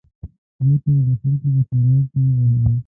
بېرته 0.65 0.89
به 0.93 1.01
د 1.07 1.09
خلکو 1.21 1.47
په 1.55 1.61
سېلاب 1.67 2.05
کې 2.11 2.19
وبهېدم. 2.21 2.75